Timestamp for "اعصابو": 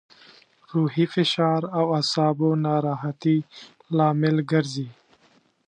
1.97-2.49